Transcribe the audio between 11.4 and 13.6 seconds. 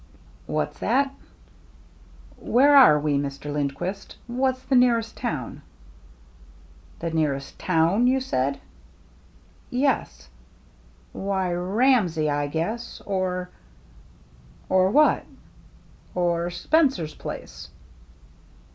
Ramsey, I guess, or